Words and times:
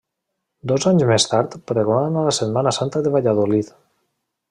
Dos 0.71 0.87
anys 0.91 1.05
més 1.11 1.27
tard 1.35 1.59
pregona 1.73 2.25
la 2.31 2.35
Setmana 2.41 2.75
Santa 2.79 3.07
de 3.09 3.17
Valladolid. 3.19 3.75